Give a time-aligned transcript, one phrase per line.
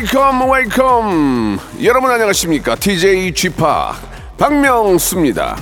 [0.00, 2.74] Wake up wake up 여러분 안녕하십니까?
[2.74, 3.94] DJ g 파
[4.38, 5.58] 박명수입니다.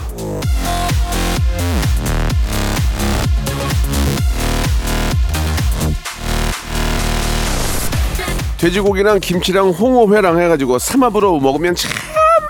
[8.59, 11.91] 돼지고기랑 김치랑 홍어회랑 해가지고 삼합으로 먹으면 참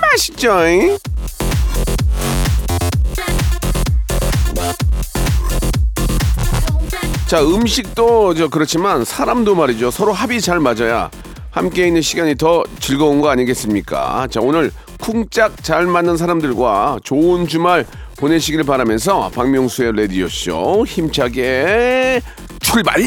[0.03, 0.99] 맛있죠 잉?
[7.27, 9.91] 자 음식도 저 그렇지만 사람도 말이죠.
[9.91, 11.11] 서로 합이 잘 맞아야
[11.59, 17.85] 함께 있는 시간이 더 즐거운 거 아니겠습니까 자 오늘 쿵짝 잘 맞는 사람들과 좋은 주말
[18.17, 22.21] 보내시길 바라면서 박명수의 라디오 쇼 힘차게
[22.61, 23.03] 출발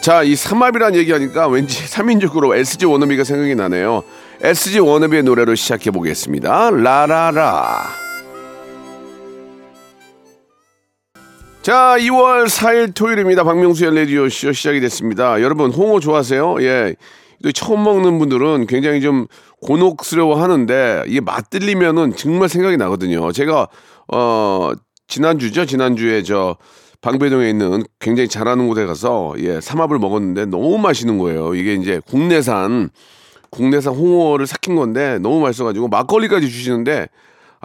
[0.00, 4.02] 자, 이 삼합이란 얘기하니까 왠지 삼인적으로 SG 워너비가 생각이 나네요.
[4.42, 6.70] SG 워너비의 노래로 시작해 보겠습니다.
[6.72, 8.03] 라라라.
[11.64, 13.42] 자, 2월 4일 토요일입니다.
[13.42, 15.40] 박명수의 라디오 쇼 시작이 됐습니다.
[15.40, 16.56] 여러분, 홍어 좋아하세요?
[16.60, 16.94] 예.
[17.42, 19.26] 또 처음 먹는 분들은 굉장히 좀
[19.62, 23.32] 곤혹스러워 하는데, 이게 맛들리면은 정말 생각이 나거든요.
[23.32, 23.68] 제가,
[24.12, 24.72] 어,
[25.08, 25.64] 지난주죠?
[25.64, 26.58] 지난주에 저,
[27.00, 31.54] 방배동에 있는 굉장히 잘하는 곳에 가서, 예, 삼합을 먹었는데 너무 맛있는 거예요.
[31.54, 32.90] 이게 이제 국내산,
[33.48, 37.06] 국내산 홍어를 삭힌 건데 너무 맛있어가지고 막걸리까지 주시는데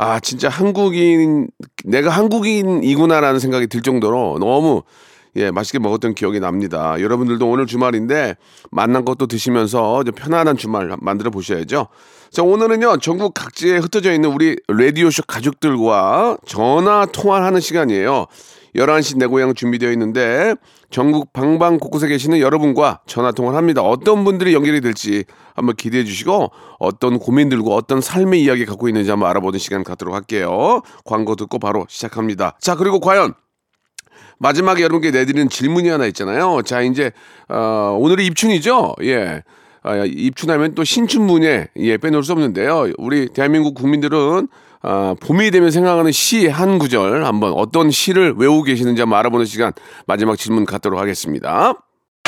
[0.01, 1.49] 아 진짜 한국인
[1.83, 4.83] 내가 한국인이구나라는 생각이 들 정도로 너무
[5.35, 6.95] 예 맛있게 먹었던 기억이 납니다.
[7.01, 8.37] 여러분들도 오늘 주말인데
[8.71, 11.87] 만난 것도 드시면서 좀 편안한 주말 만들어 보셔야죠.
[12.31, 18.27] 자 오늘은요 전국 각지에 흩어져 있는 우리 라디오쇼 가족들과 전화 통화하는 시간이에요.
[18.75, 20.55] 11시 내 고향 준비되어 있는데
[20.89, 23.81] 전국 방방 곳곳에 계시는 여러분과 전화 통화를 합니다.
[23.81, 25.25] 어떤 분들이 연결이 될지
[25.55, 30.81] 한번 기대해 주시고 어떤 고민들과 어떤 삶의 이야기 갖고 있는지 한번 알아보는 시간 갖도록 할게요.
[31.05, 32.57] 광고 듣고 바로 시작합니다.
[32.59, 33.33] 자, 그리고 과연
[34.39, 36.61] 마지막에 여러분께 내드리는 질문이 하나 있잖아요.
[36.63, 37.11] 자, 이제
[37.49, 38.95] 어, 오늘이 입춘이죠.
[39.03, 39.43] 예.
[39.81, 42.91] 아, 입춘하면 또 신춘문예 예, 빼놓을 수 없는데요.
[42.97, 44.47] 우리 대한민국 국민들은
[44.81, 49.73] 아, 봄이 되면 생각하는 시 한 구절 한번 어떤 시를 외우고 계시는지 한번 알아보는 시간
[50.07, 51.73] 마지막 질문 갖도록 하겠습니다.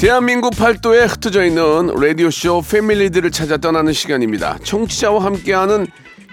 [0.00, 4.56] 대한민국 팔도에 흩어져 있는 라디오쇼 패밀리들을 찾아 떠나는 시간입니다.
[4.64, 5.88] 청취자와 함께하는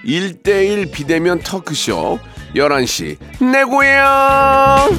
[0.05, 2.17] 1대1 비대면 토크쇼
[2.55, 3.17] 11시
[3.51, 4.89] 내 고향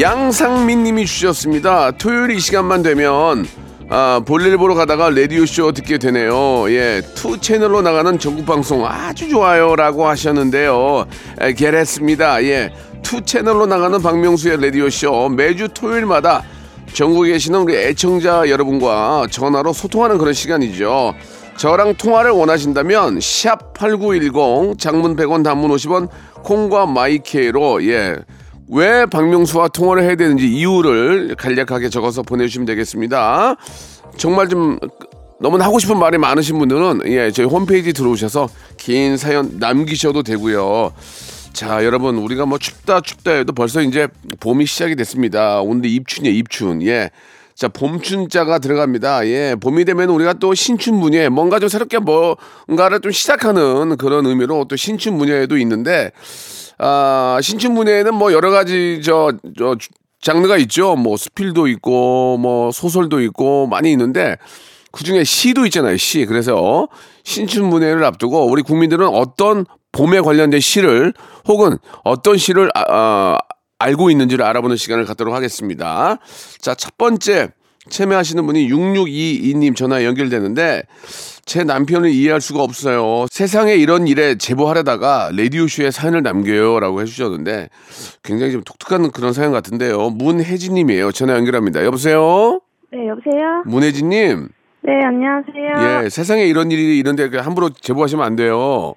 [0.00, 1.92] 양상민 님이 주셨습니다.
[1.92, 3.46] 토요일 이 시간만 되면
[3.88, 6.68] 아, 볼일 보러 가다가 라디오쇼 듣게 되네요.
[6.70, 9.76] 예, two 채널로 나가는 전국 방송 아주 좋아요.
[9.76, 11.06] 라고 하셨는데요.
[11.40, 12.42] 에, 그렇습니다.
[12.42, 12.72] 예,
[13.02, 16.42] two 채널로 나가는 박명수의 라디오쇼 매주 토요일마다
[16.92, 21.14] 전국에 계시는 우리 애청자 여러분과 전화로 소통하는 그런 시간이죠.
[21.56, 26.08] 저랑 통화를 원하신다면 샵 8910 장문 100원 단문 50원
[26.42, 28.16] 콩과 my K로 예.
[28.68, 33.56] 왜 박명수와 통화를 해야 되는지 이유를 간략하게 적어서 보내주시면 되겠습니다.
[34.16, 34.78] 정말 좀
[35.40, 40.92] 너무 하고 싶은 말이 많으신 분들은 예 저희 홈페이지 들어오셔서 긴 사연 남기셔도 되고요.
[41.56, 44.08] 자 여러분 우리가 뭐 춥다 춥다 해도 벌써 이제
[44.40, 45.62] 봄이 시작이 됐습니다.
[45.62, 47.08] 오늘 입춘이에요 입춘 예.
[47.54, 49.26] 자, 봄춘자가 들어갑니다.
[49.28, 54.66] 예, 봄이 되면 우리가 또 신춘 문예, 뭔가 좀 새롭게 뭔가를 좀 시작하는 그런 의미로
[54.68, 56.10] 또 신춘 문예도 있는데,
[56.76, 59.76] 아, 신춘 문예에는 뭐 여러 가지 저, 저
[60.20, 60.96] 장르가 있죠.
[60.96, 64.36] 뭐 스필도 있고 뭐 소설도 있고 많이 있는데
[64.92, 65.96] 그 중에 시도 있잖아요.
[65.96, 66.26] 시.
[66.26, 66.88] 그래서
[67.24, 69.64] 신춘문예를 앞두고 우리 국민들은 어떤
[69.96, 71.14] 봄에 관련된 시를
[71.48, 73.38] 혹은 어떤 시를 아, 아,
[73.78, 76.18] 알고 있는지를 알아보는 시간을 갖도록 하겠습니다.
[76.60, 77.48] 자, 첫 번째
[77.88, 80.82] 참여하시는 분이 6622님 전화 연결되는데
[81.44, 83.26] 제 남편을 이해할 수가 없어요.
[83.30, 87.68] 세상에 이런 일에 제보하려다가 라디오쇼에 사연을 남겨요 라고 해주셨는데
[88.24, 90.10] 굉장히 좀 독특한 그런 사연 같은데요.
[90.10, 91.12] 문혜진님이에요.
[91.12, 91.84] 전화 연결합니다.
[91.84, 92.60] 여보세요.
[92.92, 93.62] 네, 여보세요?
[93.66, 94.48] 문혜진님.
[94.86, 96.04] 네, 안녕하세요.
[96.04, 98.94] 예, 세상에 이런 일이 있는데 함부로 제보하시면 안 돼요.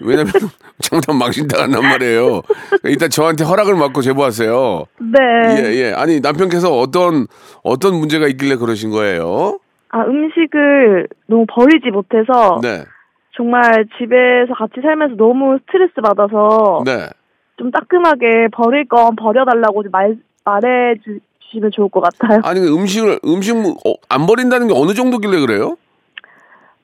[0.00, 0.32] 왜냐면
[0.80, 2.40] 잘못하면 망신 당한단 말이에요.
[2.84, 4.84] 일단 저한테 허락을 받고 제보하세요.
[5.00, 5.18] 네.
[5.50, 5.92] 예, 예.
[5.92, 7.26] 아니, 남편께서 어떤,
[7.62, 9.58] 어떤 문제가 있길래 그러신 거예요?
[9.90, 12.84] 아, 음식을 너무 버리지 못해서 네.
[13.36, 17.06] 정말 집에서 같이 살면서 너무 스트레스 받아서 네.
[17.58, 21.18] 좀 따끔하게 버릴 건 버려달라고 좀 말, 말해 주
[21.50, 22.40] 시면 좋을 것 같아요.
[22.44, 25.76] 아니, 그 음식을, 음식, 어, 안 버린다는 게 어느 정도길래 그래요?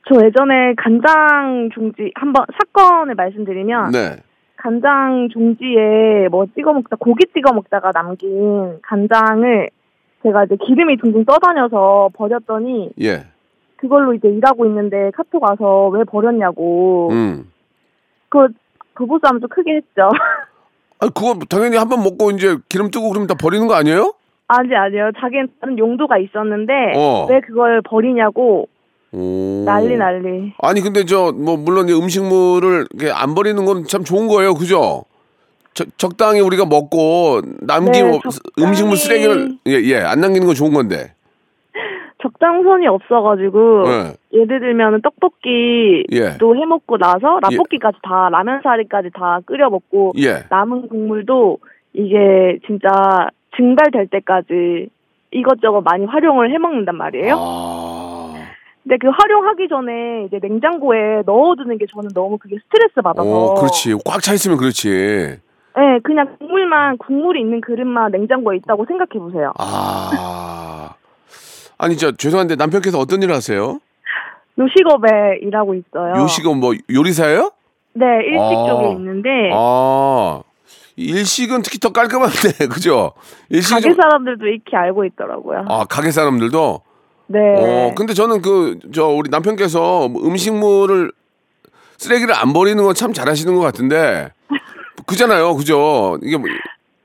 [0.06, 4.16] 저 예전에 간장 종지 한번 사건을 말씀드리면 네.
[4.56, 9.70] 간장 종지에 뭐 찍어 먹다 고기 찍어 먹다가 남긴 간장을
[10.22, 13.26] 제가 이제 기름이 둥둥 떠다녀서 버렸더니 예.
[13.76, 17.50] 그걸로 이제 일하고 있는데 카톡 와서 왜 버렸냐고 음.
[18.28, 20.10] 그좀 크게 했죠.
[21.00, 24.14] 아, 그거 당연히 한 번 먹고 이제 기름 뜨고 그러면 다 버리는 거 아니에요?
[24.48, 25.10] 아니 아니요.
[25.18, 27.26] 자기는 다른 용도가 있었는데 어.
[27.30, 28.68] 왜 그걸 버리냐고
[29.12, 29.62] 오.
[29.64, 30.52] 난리 난리.
[30.62, 35.04] 아니 근데 저 뭐 물론 이제 음식물을 이렇게 안 버리는 건 참 좋은 거예요, 그죠?
[35.72, 38.68] 저- 적당히 우리가 먹고 남김 네, 없- 적당히.
[38.68, 41.12] 음식물 쓰레기를 예예 안 남기는 건 좋은 건데.
[42.22, 44.38] 적당선이 없어가지고 예.
[44.38, 46.36] 예를 들면은 떡볶이 예.
[46.38, 50.44] 또 해먹고 나서 라볶이까지 다 라면 사리까지 다 끓여 먹고 예.
[50.50, 51.58] 남은 국물도
[51.92, 52.88] 이게 진짜
[53.56, 54.88] 증발될 때까지
[55.30, 57.36] 이것저것 많이 활용을 해 먹는단 말이에요.
[57.38, 58.34] 아.
[58.82, 63.28] 근데 그 활용하기 전에 이제 냉장고에 넣어두는 게 저는 너무 그게 스트레스 받아서.
[63.28, 63.94] 오, 그렇지.
[64.04, 65.40] 꽉 차 있으면 그렇지.
[65.76, 69.52] 네, 그냥 국물만 국물이 있는 그릇만 냉장고에 있다고 생각해 보세요.
[69.58, 70.94] 아.
[71.78, 73.80] 아니 저 죄송한데 남편께서 어떤 일을 하세요?
[74.58, 76.14] 요식업에 일하고 있어요.
[76.22, 77.50] 요식은 뭐 요리사예요?
[77.94, 78.66] 네, 일식 아.
[78.68, 80.42] 쪽에 있는데 아.
[80.96, 83.12] 일식은 특히 더 깔끔한데, 그죠?
[83.50, 85.64] 일식은 가게 좀- 사람들도 익히 알고 있더라고요.
[85.68, 86.80] 아, 가게 사람들도?
[87.26, 87.38] 네.
[87.56, 91.10] 어, 근데 저는 그, 저, 우리 남편께서 뭐 음식물을,
[91.96, 94.30] 쓰레기를 안 버리는 건 참 잘하시는 것 같은데,
[95.06, 96.18] 그잖아요, 그죠?
[96.22, 96.48] 이게 뭐,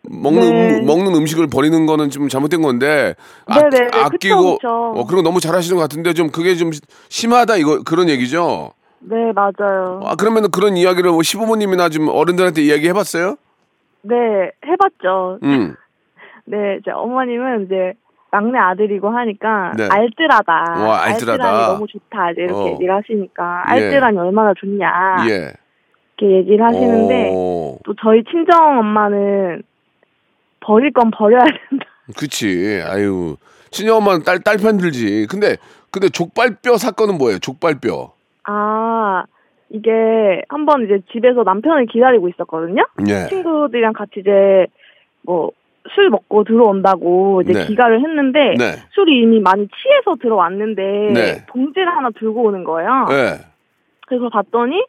[0.03, 0.79] 먹는, 네.
[0.81, 3.15] 음, 먹는 음식을 버리는 거는 좀 잘못된 건데,
[3.45, 4.67] 아, 네네네, 그쵸, 아끼고, 그쵸.
[4.95, 6.71] 어, 그런 거 너무 잘하시는 것 같은데, 좀 그게 좀
[7.09, 8.71] 심하다, 이거, 그런 얘기죠?
[8.99, 10.01] 네, 맞아요.
[10.03, 13.37] 아, 그러면은 그런 이야기를 뭐 시부모님이나 좀 어른들한테 이야기 해봤어요?
[14.01, 15.39] 네, 해봤죠.
[15.43, 15.75] 음.
[16.45, 17.93] 네, 이제 어머님은 이제
[18.31, 19.87] 막내 아들이고 하니까 네.
[19.89, 20.53] 알뜰하다.
[20.53, 21.43] 와, 알뜰하다.
[21.43, 22.31] 알뜰하니 너무 좋다.
[22.31, 22.67] 이제 이렇게 어.
[22.73, 23.71] 얘기를 하시니까 예.
[23.71, 25.17] 알뜰하니 얼마나 좋냐.
[25.29, 25.53] 예.
[26.17, 27.79] 이렇게 얘기를 하시는데 오.
[27.83, 29.63] 또 저희 친정 엄마는
[30.59, 31.85] 버릴 건 버려야 된다.
[32.17, 32.81] 그치.
[32.85, 33.35] 아유.
[33.71, 35.27] 친정 엄마는 딸, 딸 편들지.
[35.29, 35.57] 근데,
[35.91, 37.39] 근데 족발뼈 사건은 뭐예요?
[37.39, 38.13] 족발뼈.
[38.45, 39.23] 아,
[39.69, 42.85] 이게 한번 이제 집에서 남편을 기다리고 있었거든요.
[43.07, 43.27] 예.
[43.29, 44.67] 친구들이랑 같이 이제
[45.23, 45.51] 뭐
[45.95, 47.65] 술 먹고 들어온다고 이제 네.
[47.65, 48.71] 기가를 했는데 네.
[48.91, 50.81] 술이 이미 많이 취해서 들어왔는데
[51.13, 51.45] 네.
[51.47, 53.05] 봉지를 하나 들고 오는 거예요.
[53.11, 53.45] 예.
[54.07, 54.83] 그래서 봤더니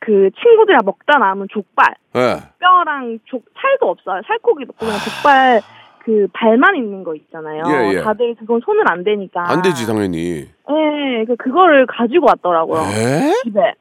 [0.00, 2.36] 그 친구들이랑 먹다 남은 족발 예.
[2.58, 4.22] 뼈랑 족 살도 없어요.
[4.26, 5.60] 살코기도 없고 그냥 족발
[6.04, 7.62] 그 발만 있는 거 있잖아요.
[7.68, 8.00] 예, 예.
[8.02, 9.48] 다들 그건 손을 안 대니까.
[9.48, 10.48] 안 되지, 당연히.
[10.68, 12.80] 네, 그 그거를 가지고 왔더라고요.
[12.80, 13.32] 에?
[13.44, 13.74] 집에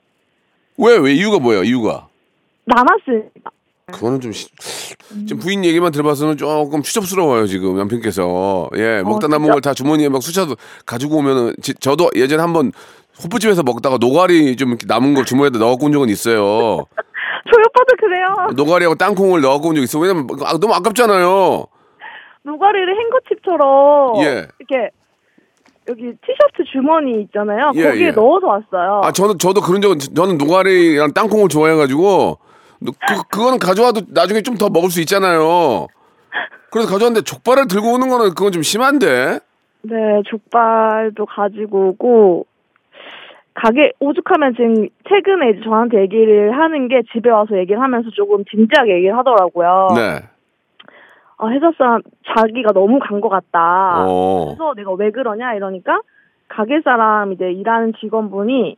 [0.77, 1.13] 왜, 왜?
[1.13, 2.07] 이유가 뭐예요, 이유가?
[2.65, 3.51] 남았으니까.
[3.91, 4.47] 그거는 좀, 시-
[5.27, 8.69] 지금 부인 얘기만 들어봐서는 조금 추접스러워요, 지금 남편께서.
[8.77, 9.51] 예, 먹다 남은?
[9.51, 10.55] 걸 다 주머니에 막 쑤셔서
[10.85, 12.71] 가지고 오면은, 지- 저도 예전에 한번
[13.21, 16.39] 호프집에서 먹다가 노가리 좀 이렇게 남은 걸 주머니에다 넣어갖고 온 적은 있어요.
[17.43, 18.47] 저희 오빠도 그래요.
[18.55, 19.99] 노가리하고 땅콩을 넣어갖고 온 적 있어.
[19.99, 21.65] 왜냐면 아, 너무 아깝잖아요.
[22.43, 24.47] 노가리를 행거칩처럼 예.
[24.59, 24.89] 이렇게
[25.89, 27.71] 여기 티셔츠 주머니 있잖아요.
[27.75, 28.11] 예, 거기에 예.
[28.11, 29.01] 넣어서 왔어요.
[29.03, 32.37] 아, 저는, 저도 그런 적은, 저는 노가리랑 땅콩을 좋아해가지고,
[32.85, 35.87] 그, 그거는 가져와도 나중에 좀 더 먹을 수 있잖아요.
[36.71, 39.39] 그래서 가져왔는데 족발을 들고 오는 거는 그건 좀 심한데?
[39.83, 39.95] 네,
[40.29, 42.45] 족발도 가지고 오고
[43.53, 48.95] 가게 오죽하면 지금 최근에 이제 저한테 얘기를 하는 게 집에 와서 얘기를 하면서 조금 진지하게
[48.95, 49.87] 얘기를 하더라고요.
[49.95, 50.21] 네.
[51.41, 52.01] 아, 회사 사람
[52.37, 54.05] 자기가 너무 간 것 같다.
[54.07, 54.45] 어.
[54.55, 56.01] 그래서 내가 왜 그러냐 이러니까
[56.47, 58.77] 가게 사람 이제 일하는 직원분이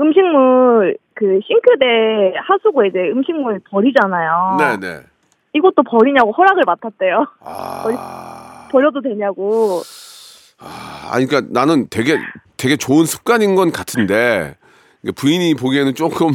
[0.00, 4.56] 음식물 그 싱크대 하수구에 이제 음식물 버리잖아요.
[4.58, 5.00] 네네.
[5.54, 7.26] 이것도 버리냐고 허락을 맡았대요.
[7.40, 8.68] 아.
[8.70, 9.80] 버려 도 되냐고.
[10.60, 12.18] 아, 아니, 그러니까 나는 되게,
[12.56, 14.56] 되게 좋은 습관인 건 같은데,
[15.16, 16.28] 부인이 보기에는 조금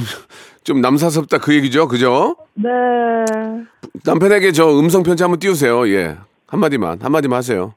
[0.64, 1.88] 좀 남사스럽다 그 얘기죠?
[1.88, 2.36] 그죠?
[2.56, 2.70] 네.
[4.06, 5.88] 남편에게 저 음성 편지 한번 띄우세요.
[5.90, 6.18] 예.
[6.48, 7.74] 한마디만, 한마디만 하세요.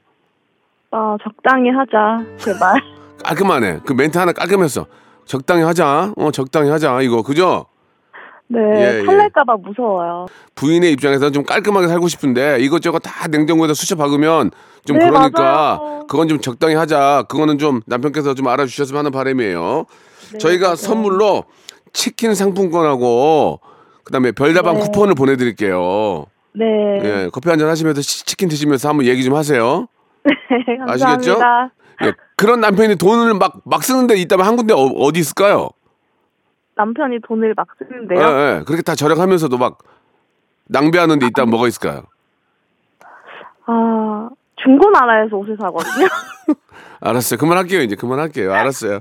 [0.92, 2.24] 아, 적당히 하자.
[2.38, 2.80] 제발.
[3.24, 3.80] 깔끔하네.
[3.84, 4.86] 그 멘트 하나 깔끔했어.
[5.24, 6.12] 적당히 하자.
[6.16, 7.00] 어, 적당히 하자.
[7.02, 7.66] 이거, 그죠?
[8.48, 8.60] 네.
[8.76, 9.04] 예, 예.
[9.04, 10.26] 탈날까봐 무서워요.
[10.54, 14.52] 부인의 입장에서는 좀 깔끔하게 살고 싶은데 이것저것 다 냉장고에다 수쳐 박으면
[14.84, 16.06] 좀 네, 그러니까 맞아요.
[16.08, 17.24] 그건 좀 적당히 하자.
[17.28, 19.86] 그거는 좀 남편께서 좀 알아주셨으면 하는 바람이에요.
[20.34, 20.76] 네, 저희가 맞아요.
[20.76, 21.44] 선물로
[21.96, 23.58] 치킨 상품권하고
[24.04, 24.80] 그다음에 별다방 네.
[24.82, 26.26] 쿠폰을 보내드릴게요.
[26.52, 26.64] 네.
[27.02, 29.88] 예, 커피 한 잔 하시면서 치- 치킨 드시면서 한번 얘기 좀 하세요.
[30.24, 31.38] 네, 아시겠죠?
[31.38, 31.70] 감사합니다.
[32.04, 35.70] 예, 그런 남편이 돈을 막, 막 쓰는 데 있다면 한 군데 어, 디 있을까요?
[36.76, 38.20] 남편이 돈을 막 쓰는데요.
[38.20, 38.24] 예,
[38.58, 38.64] 예.
[38.64, 39.78] 그렇게 다 절약하면서도 막
[40.66, 42.02] 낭비하는 데 있다면 뭐가 있을까요?
[43.66, 44.28] 아,
[44.62, 46.06] 중고나라에서 옷을 사거든요.
[47.00, 47.38] 알았어요.
[47.38, 47.80] 그만할게요.
[47.82, 48.52] 이제 그만할게요.
[48.52, 48.98] 알았어요.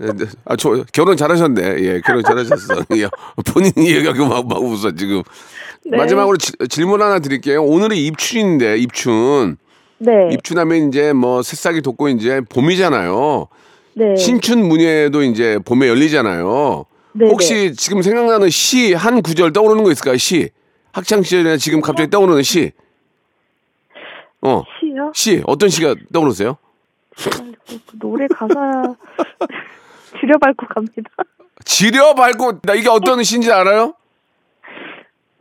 [0.00, 0.26] 예, 네.
[0.44, 1.76] 아, 저, 결혼 잘하셨네.
[1.80, 2.84] 예, 결혼 잘하셨어.
[2.96, 3.08] 예,
[3.52, 5.22] 본인이 얘기하고 막, 막 웃어, 지금.
[5.84, 5.96] 네.
[5.96, 7.62] 마지막으로 지- 질문 하나 드릴게요.
[7.64, 9.56] 오늘이 입춘인데, 입춘.
[9.98, 10.28] 네.
[10.32, 13.48] 입춘하면 이제 뭐 새싹이 돋고 이제 봄이잖아요.
[13.94, 14.14] 네.
[14.16, 16.84] 신춘 문예도 이제 봄에 열리잖아요.
[17.14, 20.16] 네, 혹시 지금 생각나는 시 한 구절 떠오르는 거 있을까요?
[20.16, 20.50] 시.
[20.92, 22.70] 학창 시절에 지금 갑자기 떠오르는 시.
[24.42, 24.62] 어.
[24.78, 25.10] 시요?
[25.14, 25.42] 시.
[25.46, 26.56] 어떤 시가 떠오르세요?
[27.16, 28.54] 그 노래 가사
[30.20, 31.10] 지려밟고 갑니다.
[31.64, 33.94] 지려 밝고 나 이게 어떤 시인지 알아요?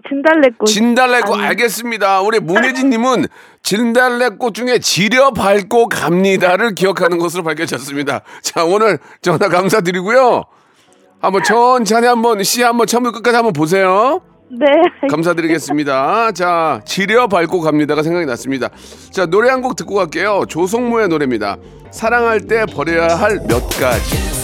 [0.10, 0.68] 진달래꽃.
[0.68, 1.48] 진달래꽃 아니.
[1.48, 2.22] 알겠습니다.
[2.22, 3.26] 우리 문혜진님은
[3.64, 8.22] 진달래꽃 중에 지려 밟고 갑니다를 기억하는 것으로 밝혀졌습니다.
[8.42, 10.44] 자 오늘 전화 감사드리고요.
[11.20, 14.22] 한번 천천히 한번 시 한번 처음부터 끝까지 한번 보세요.
[14.50, 14.66] 네.
[15.10, 16.32] 감사드리겠습니다.
[16.32, 18.70] 자 지려 밟고 갑니다가 생각이 났습니다.
[19.12, 20.44] 자 노래 한 곡 듣고 갈게요.
[20.48, 21.58] 조성모의 노래입니다.
[21.92, 24.37] 사랑할 때 버려야 할 몇 가지.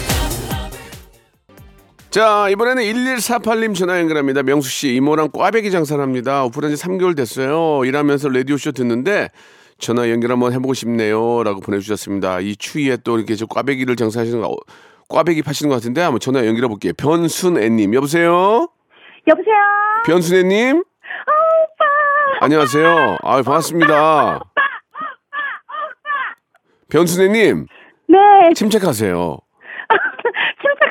[2.14, 4.44] 자, 이번에는 1148님 전화 연결합니다.
[4.44, 6.44] 명수 씨, 이모랑 꽈배기 장사를 합니다.
[6.44, 7.84] 오픈한 지 3개월 됐어요.
[7.86, 9.30] 일하면서 라디오쇼 듣는데
[9.80, 11.42] 전화 연결 한번 해보고 싶네요.
[11.42, 12.40] 라고 보내주셨습니다.
[12.42, 14.56] 이 추위에 또 이렇게 저 꽈배기를 장사하시는 거, 어,
[15.10, 16.94] 꽈배기 파시는 것 같은데 한번 전화 연결해 볼게요.
[16.96, 18.70] 변순애님, 여보세요?
[19.28, 19.56] 여보세요?
[20.06, 20.78] 변순애님?
[20.78, 22.46] 오빠!
[22.46, 23.18] 안녕하세요.
[23.24, 24.40] 아 반갑습니다.
[26.90, 27.66] 변순애님,
[28.08, 28.18] 네.
[28.54, 29.40] 침착하세요.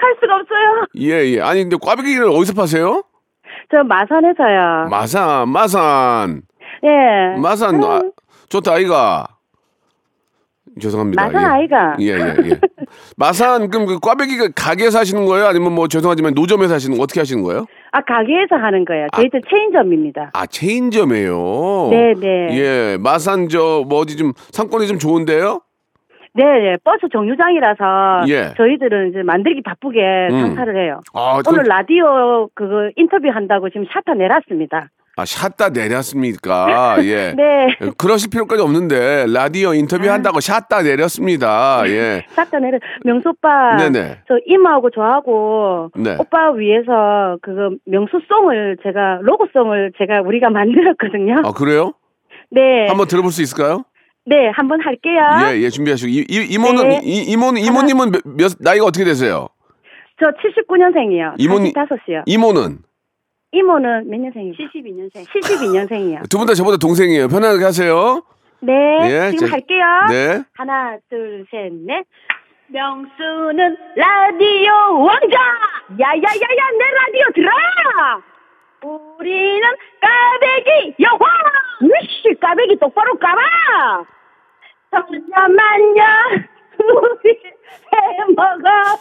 [0.02, 0.86] 침착할 수가 없어요.
[0.98, 1.40] 예, 예.
[1.40, 3.04] 아니, 근데 꽈배기를 어디서 파세요?
[3.70, 4.88] 저 마산에서요.
[4.90, 6.42] 마산, 마산.
[6.84, 7.40] 예.
[7.40, 8.02] 마산 아,
[8.48, 9.26] 좋다 아이가
[10.80, 11.22] 죄송합니다.
[11.24, 11.46] 마산 예.
[11.46, 11.96] 아이가.
[12.00, 12.60] 예, 예, 예.
[13.16, 15.46] 마산 그럼 그 꽈배기가 가게에서 하시는 거예요?
[15.46, 17.66] 아니면 뭐 죄송하지만 노점에서 하시는 거 어떻게 하시는 거예요?
[17.92, 19.06] 아, 가게에서 하는 거예요.
[19.14, 20.30] 저희들 체인점입니다.
[20.34, 21.88] 아 체인점이에요.
[21.90, 22.58] 네, 네.
[22.58, 25.60] 예, 마산 저 뭐 어디 좀 상권이 좀 좋은데요?
[26.34, 26.76] 네, 네.
[26.82, 28.54] 버스 정류장이라서 예.
[28.56, 30.40] 저희들은 이제 만들기 바쁘게 음.
[30.40, 31.00] 장사를 해요.
[31.12, 34.88] 아, 오늘 그, 라디오 그거 인터뷰 한다고 지금 샷다 내놨습니다.
[35.14, 36.96] 아 샷다 내렸습니까?
[37.04, 37.34] 예.
[37.36, 37.76] 네.
[37.98, 41.82] 그러실 필요까지 없는데 라디오 인터뷰 한다고 샷다 내렸습니다.
[41.86, 42.24] 예.
[42.28, 43.76] 샷다 내려 명수 오빠.
[43.76, 44.20] 네네.
[44.26, 46.16] 저 이모하고 저하고 네.
[46.18, 51.42] 오빠 위해서 그거 명수송을 제가 로고송을 제가 우리가 만들었거든요.
[51.44, 51.92] 아 그래요?
[52.50, 52.86] 네.
[52.88, 53.84] 한번 들어볼 수 있을까요?
[54.24, 55.20] 네, 한번 할게요.
[55.50, 56.08] 예, 예, 준비하시고.
[56.10, 57.00] 이, 이, 이모는, 네.
[57.02, 59.48] 이, 이모는, 이모님은 몇, 몇, 나이가 어떻게 되세요?
[60.20, 61.34] 저 79년생이요.
[61.38, 62.22] 이모님- 45이요.
[62.26, 62.78] 이모는?
[63.50, 64.52] 이모는 몇 년생이요?
[64.54, 65.26] 72년생.
[65.26, 66.28] 72년생이요.
[66.30, 67.28] 두 분 다 저보다 동생이에요.
[67.28, 68.22] 편하게 하세요.
[68.60, 68.72] 네,
[69.10, 69.84] 예, 지금 자, 할게요.
[70.08, 70.42] 네.
[70.54, 72.04] 하나, 둘, 셋, 넷.
[72.68, 75.36] 명수는 라디오 왕자!
[75.98, 77.50] 야야야야, 내 라디오 들어!
[78.82, 79.68] 우리는
[80.00, 81.20] 까베기 여왕!
[81.82, 84.04] 위씨, 까베기 똑바로 까봐!
[84.90, 86.02] 잠깐만요,
[86.78, 87.38] 우리
[87.92, 88.98] 해먹어요!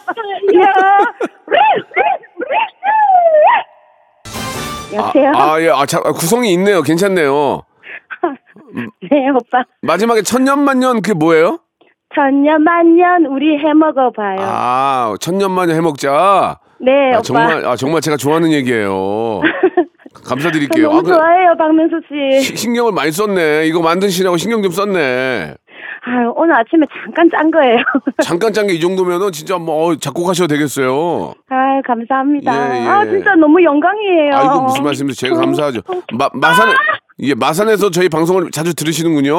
[4.94, 5.32] 여보세요?
[5.34, 5.70] 아, 아, 예.
[5.70, 6.82] 아, 자, 아, 구성이 있네요.
[6.82, 7.62] 괜찮네요.
[9.10, 9.64] 네, 오빠.
[9.80, 11.58] 마지막에 천년만년 그게 뭐예요?
[12.14, 14.38] 천년만년 우리 해먹어봐요.
[14.40, 16.58] 아, 천년만년 해먹자.
[16.82, 17.22] 네, 아, 오빠.
[17.22, 19.40] 정말, 아, 정말 제가 좋아하는 얘기예요.
[20.24, 20.88] 감사드릴게요.
[20.88, 22.40] 너무 아, 그- 좋아해요, 박명수 씨.
[22.42, 23.66] 시- 신경을 많이 썼네.
[23.66, 25.54] 이거 만드시라고 신경 좀 썼네.
[26.04, 27.76] 아, 오늘 아침에 잠깐 짠 거예요.
[28.22, 31.34] 잠깐 짠 게 이 정도면은 진짜 뭐 어, 작곡하셔도 되겠어요.
[31.48, 32.74] 아, 감사합니다.
[32.76, 32.86] 예, 예.
[32.88, 34.34] 아, 진짜 너무 영광이에요.
[34.34, 35.30] 아이고 무슨 말씀이세요?
[35.30, 35.80] 제가 감사하죠.
[36.14, 36.68] 마, 마산
[37.20, 39.34] 예 마산에서 저희 방송을 자주 들으시는군요.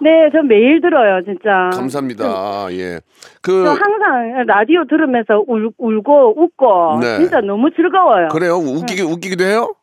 [0.00, 1.68] 네, 저 매일 들어요, 진짜.
[1.76, 2.68] 감사합니다.
[2.72, 3.00] 예.
[3.42, 7.18] 저그 항상 라디오 들으면서 울, 울고 웃고 네.
[7.18, 8.28] 진짜 너무 즐거워요.
[8.28, 8.54] 그래요.
[8.54, 9.74] 웃기기 웃기기도 해요?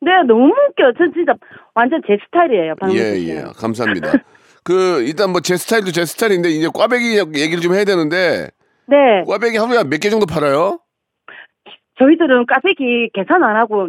[0.00, 0.92] 네, 너무 웃겨.
[0.98, 1.32] 전 진짜
[1.74, 3.28] 완전 제 스타일이에요, 박명수 예, 씨.
[3.30, 3.42] 예.
[3.56, 4.12] 감사합니다.
[4.64, 8.48] 그 일단 뭐 제 스타일도 제 스타일인데 이제 꽈배기 얘기를 좀 해야 되는데
[8.88, 10.80] 네, 꽈배기 하루에 몇 개 정도 팔아요?
[11.98, 13.88] 저희들은 까베기 계산 안 하고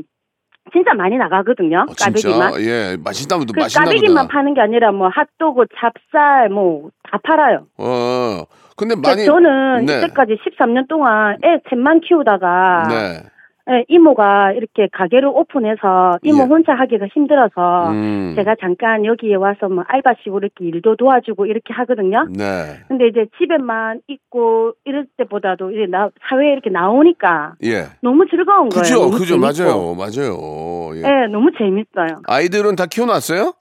[0.71, 1.85] 진짜 많이 나가거든요.
[1.89, 2.61] 어, 진짜 까베기만.
[2.61, 4.33] 예 맛있다 그 맛있나 까베기만 보다.
[4.37, 7.65] 파는 게 아니라 뭐 핫도그, 찹쌀 뭐 다 팔아요.
[7.77, 8.43] 어
[8.75, 9.97] 근데 그러니까 많이 저는 네.
[9.97, 13.23] 이때까지 13년 동안 애 셋만 키우다가 네.
[13.69, 16.47] 예, 이모가 이렇게 가게를 오픈해서 이모 예.
[16.47, 18.33] 혼자 하기가 힘들어서 음.
[18.37, 22.27] 제가 잠깐 여기에 와서 뭐 알바식으로 이렇게 일도 도와주고 이렇게 하거든요.
[22.29, 22.79] 네.
[22.87, 27.87] 근데 이제 집에만 있고 이럴 때보다도 이제 나 사회에 이렇게 나오니까 예.
[28.01, 28.81] 너무 즐거운 거예요.
[28.81, 29.95] 그죠, 너무 그죠, 재밌고.
[29.95, 30.95] 맞아요, 맞아요.
[30.95, 31.01] 예.
[31.01, 32.21] 네, 너무 재밌어요.
[32.25, 33.53] 아이들은 다 키워놨어요?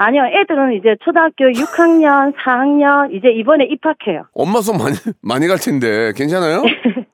[0.00, 4.26] 아니요, 애들은 이제 초등학교 6학년, 4학년 이제 이번에 입학해요.
[4.32, 6.62] 엄마 손 많이 많이 갈 텐데 괜찮아요?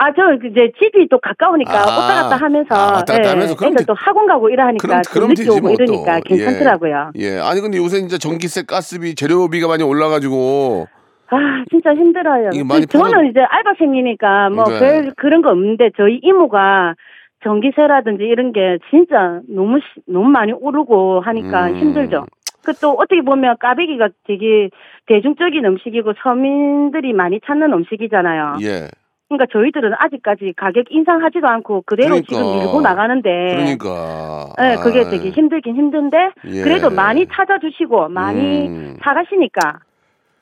[0.00, 3.74] 아, 저 이제 집이 또 가까우니까 아, 왔다 갔다 하면서, 아, 왔다 갔다 하면서 그럼
[3.86, 6.24] 또 학원 가고 이러니까 그럼 좀 그럼 늦게 오고 뭐 이러니까 또.
[6.28, 7.10] 괜찮더라고요.
[7.18, 7.22] 예.
[7.36, 7.40] 예.
[7.40, 10.86] 아니 근데 요새 이제 전기세, 가스비, 재료비가 많이 올라가지고
[11.30, 11.36] 아,
[11.70, 12.50] 진짜 힘들어요.
[12.50, 14.78] 저는 팔아- 이제 알바생이니까 뭐 네.
[14.78, 16.94] 별 그런 거 없는데 저희 이모가
[17.42, 21.76] 전기세라든지 이런 게 진짜 너무 시- 너무 많이 오르고 하니까 음.
[21.76, 22.24] 힘들죠.
[22.64, 24.68] 그 또 어떻게 보면 까베기가 되게
[25.06, 28.58] 대중적인 음식이고 서민들이 많이 찾는 음식이잖아요.
[28.62, 28.88] 예.
[29.28, 32.28] 그러니까 저희들은 아직까지 가격 인상하지도 않고 그대로 그러니까.
[32.28, 34.52] 지금 밀고 나가는데 그러니까.
[34.58, 36.16] 네, 그게 아이, 되게 힘들긴 힘든데
[36.46, 36.62] 예.
[36.62, 38.96] 그래도 많이 찾아주시고 많이 음.
[39.02, 39.80] 사가시니까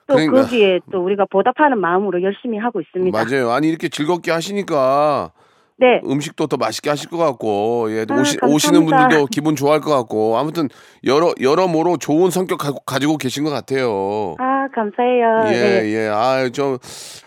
[0.06, 0.42] 또 그러니까.
[0.42, 3.24] 거기에 또 우리가 보답하는 마음으로 열심히 하고 있습니다.
[3.24, 3.50] 맞아요.
[3.50, 5.32] 아니 이렇게 즐겁게 하시니까
[5.78, 6.00] 네.
[6.06, 8.38] 음식도 더 맛있게 하실 것 같고 예, 아, 오시.
[8.40, 10.68] 오시는 분들도 기분 좋아할 것 같고 아무튼
[11.04, 14.36] 여러 여러모로 좋은 성격 가, 가지고 계신 것 같아요.
[14.38, 15.44] 아 감사해요.
[15.48, 15.92] 예, 네.
[15.92, 16.08] 예.
[16.08, 16.78] 아, 저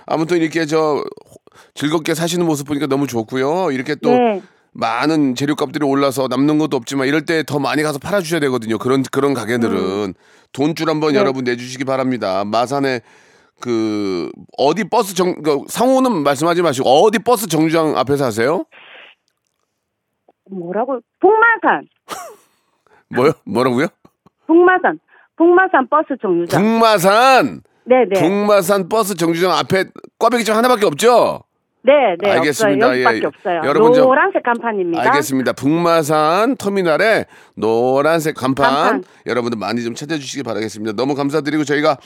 [0.08, 1.04] 아무튼 이렇게 저
[1.74, 3.72] 즐겁게 사시는 모습 보니까 너무 좋고요.
[3.72, 4.42] 이렇게 또 네.
[4.72, 8.78] 많은 재료값들이 올라서 남는 것도 없지만 이럴 때 더 많이 가서 팔아 주셔야 되거든요.
[8.78, 9.78] 그런 그런 가게들은
[10.10, 10.14] 음.
[10.54, 11.20] 돈줄 한번 네.
[11.20, 12.44] 여러분 내 주시기 바랍니다.
[12.46, 13.02] 마산에
[13.62, 18.64] 그 어디 버스 정그 상호는 말씀하지 마시고 어디 버스 정류장 앞에서 하세요?
[20.50, 21.00] 뭐라고?
[21.20, 21.88] 북마산,
[23.16, 23.34] 뭐요?
[23.46, 23.88] 뭐라고요?
[24.48, 25.00] 북마산,
[25.38, 26.62] 북마산 버스 정류장.
[26.62, 28.20] 북마산 네네.
[28.20, 29.86] 북마산 버스 정류장 앞에
[30.18, 31.42] 꽈배기집 하나밖에 없죠?
[31.82, 32.32] 네, 네.
[32.32, 32.86] 알겠습니다.
[32.88, 33.04] 없어요.
[33.04, 33.26] 여기밖에 예.
[33.26, 33.62] 없어요.
[33.64, 35.02] 여러분 저- 노란색 간판입니다.
[35.02, 35.54] 알겠습니다.
[35.54, 37.26] 북마산 터미널에
[37.56, 39.04] 노란색 간판, 간판.
[39.26, 40.94] 여러분들 많이 좀 찾아주시기 바라겠습니다.
[40.96, 41.98] 너무 감사드리고 저희가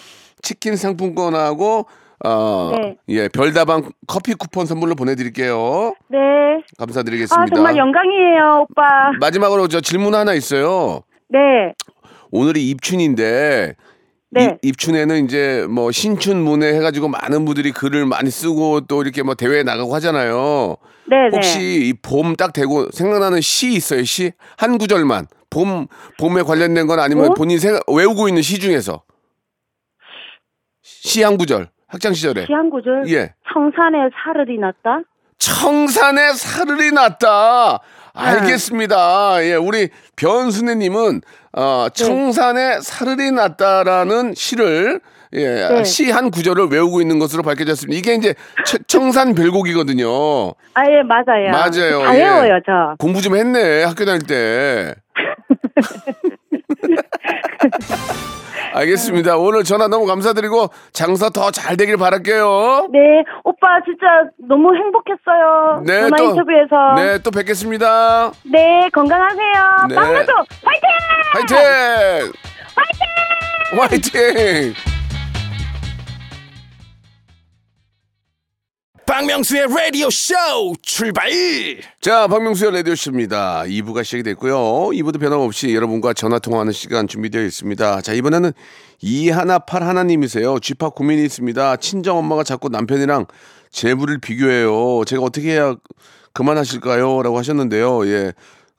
[0.41, 1.87] 치킨 상품권하고
[2.25, 2.95] 어, 네.
[3.09, 5.93] 예 별다방 커피 쿠폰 선물로 보내드릴게요.
[6.09, 6.17] 네.
[6.77, 7.41] 감사드리겠습니다.
[7.41, 9.11] 아 정말 영광이에요, 오빠.
[9.19, 11.01] 마지막으로 저 질문 하나 있어요.
[11.29, 11.39] 네.
[12.31, 13.73] 오늘이 입춘인데
[14.33, 14.57] 네.
[14.61, 19.63] 이- 입춘에는 이제 뭐 신춘문예 해가지고 많은 분들이 글을 많이 쓰고 또 이렇게 뭐 대회에
[19.63, 20.77] 나가고 하잖아요.
[21.07, 21.35] 네, 네.
[21.35, 24.03] 혹시 이 봄 딱 되고 생각나는 시 있어요?
[24.03, 25.87] 시 한 구절만 봄
[26.19, 27.33] 봄에 관련된 건 아니면 어?
[27.35, 29.03] 본인 생각 외우고 있는 시 중에서
[30.81, 33.03] 시 한 구절 학창 시절에 시 한 구절.
[33.09, 35.03] 예 청산에 사르리 났다.
[35.37, 37.79] 청산에 사르리 났다.
[38.13, 39.43] 알겠습니다.
[39.45, 41.21] 예, 우리 변순애님은
[41.53, 42.03] 어, 네.
[42.03, 45.01] 청산에 사르리 났다라는 시를
[45.35, 45.83] 예, 네.
[45.83, 47.97] 시한 구절을 외우고 있는 것으로 밝혀졌습니다.
[47.97, 48.35] 이게 이제
[48.67, 50.05] 처- 청산 별곡이거든요.
[50.75, 51.49] 아, 예, 맞아요.
[51.51, 52.19] 맞아요, 다 예.
[52.23, 52.95] 외워요, 저.
[52.99, 54.93] 공부 좀 했네 학교 다닐 때.
[58.73, 59.37] 알겠습니다.
[59.37, 62.87] 오늘 전화 너무 감사드리고 장사 더 잘 되길 바랄게요.
[62.91, 62.99] 네,
[63.43, 64.05] 오빠 진짜
[64.47, 65.83] 너무 행복했어요.
[65.85, 66.93] 네, 전화 또- 인터뷰에서.
[66.95, 68.31] 네, 또 뵙겠습니다.
[68.51, 69.87] 네, 건강하세요.
[69.89, 69.95] 네.
[69.95, 70.89] 빵가족 화이팅!
[71.33, 72.31] 화이팅!
[73.79, 74.73] 화이팅!
[79.05, 80.33] 박명수의 라디오 쇼
[80.81, 81.29] 출발
[81.99, 83.63] 자, 박명수의 라디오 쇼입니다.
[83.63, 84.55] 2부가 시작이 됐고요.
[84.55, 88.01] 2부도 변함없이 여러분과 전화 통화하는 시간 준비되어 있습니다.
[88.01, 88.51] 자, 이번에는
[89.01, 90.59] 이하나팔 하나님이세요.
[90.59, 91.75] 쥐파 고민이 있습니다.
[91.77, 93.25] 친정 엄마가 자꾸 남편이랑
[93.71, 95.03] 재물을 비교해요.
[95.05, 95.75] 제가 어떻게 해야
[96.33, 97.21] 그만하실까요?
[97.23, 98.07] 라고 하셨는데요.
[98.07, 98.33] 예.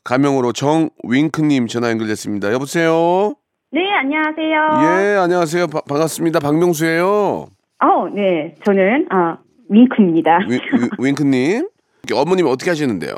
[0.05, 2.53] 가명으로 정윙크님 전화 연결됐습니다.
[2.53, 3.35] 여보세요?
[3.73, 5.13] 네, 안녕하세요.
[5.13, 5.67] 예, 안녕하세요.
[5.69, 6.41] 바- 반갑습니다.
[6.41, 7.47] 박명수예요.
[7.81, 8.55] 어, 네.
[8.65, 9.39] 저는 아,
[9.75, 10.39] 윙크입니다.
[10.49, 11.69] 윙, 윙- 윙크님.
[12.15, 13.15] 어머님 어떻게 하시는데요?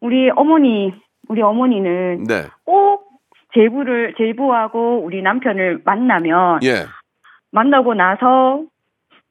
[0.00, 0.94] 우리 어머니,
[1.28, 2.44] 우리 어머니는 네.
[2.64, 3.06] 꼭
[3.54, 6.84] 제부를 제부하고 우리 남편을 만나면 예.
[7.50, 8.62] 만나고 나서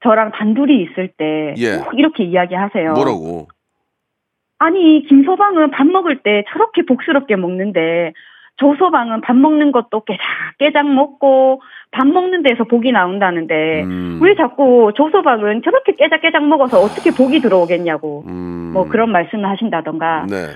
[0.03, 1.97] 저랑 단둘이 있을 때꼭 예.
[1.97, 2.93] 이렇게 이야기하세요.
[2.93, 3.47] 뭐라고?
[4.57, 8.13] 아니, 김서방은 밥 먹을 때 저렇게 복스럽게 먹는데
[8.57, 10.23] 조서방은 밥 먹는 것도 깨작
[10.59, 14.19] 깨작 먹고 밥 먹는 데서 복이 나온다는데 음.
[14.21, 18.71] 왜 자꾸 조서방은 저렇게 깨작 깨작 먹어서 어떻게 복이 들어오겠냐고 음.
[18.73, 20.47] 뭐 그런 말씀을 하신다던가 네.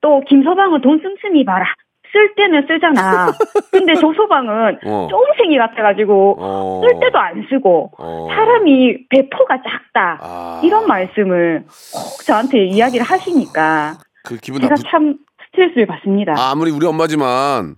[0.00, 1.66] 또 김서방은 돈 씀씀이 봐라
[2.12, 3.30] 쓸 때는 쓰잖아
[3.70, 5.08] 근데 조서방은 어.
[5.08, 6.80] 쫑생이 같아가지고 어.
[6.82, 8.28] 쓸 때도 안 쓰고 어.
[8.30, 10.60] 사람이 배포가 작다 아.
[10.64, 14.82] 이런 말씀을 꼭 저한테 이야기를 하시니까 그 기분 제가 나쁘.
[14.90, 15.18] 참
[15.50, 16.34] 스트레스를 받습니다.
[16.36, 17.76] 아, 아무리 우리 엄마지만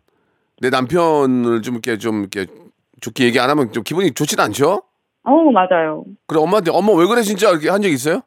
[0.61, 2.47] 내 남편을 좀 이렇게 좀 이렇게
[3.01, 4.83] 좋게 얘기 안 하면 좀 기분이 좋지도 않죠?
[5.25, 6.05] 어우 맞아요.
[6.27, 8.21] 그래 엄마한테 엄마 왜 그래 진짜 이렇게 한 적 있어요?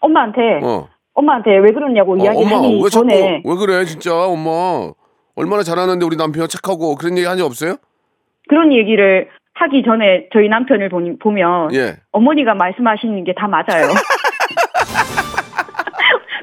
[0.00, 0.88] 엄마한테 어.
[1.14, 4.92] 엄마한테 왜 그러냐고 어, 엄마 이야기하기 왜 자꾸 전에 왜 그래 진짜 엄마
[5.34, 7.76] 얼마나 잘하는데 우리 남편 착하고 그런 얘기 한 적 없어요?
[8.48, 11.96] 그런 얘기를 하기 전에 저희 남편을 보니, 보면 예.
[12.12, 13.88] 어머니가 말씀하시는 게 다 맞아요.